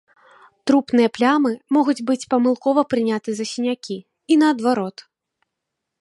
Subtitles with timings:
[0.69, 3.97] Трупныя плямы могуць быць памылкова прыняты за сінякі,
[4.33, 4.97] і наадварот.